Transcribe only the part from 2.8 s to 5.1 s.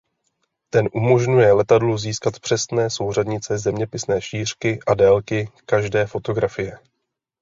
souřadnice zeměpisné šířky a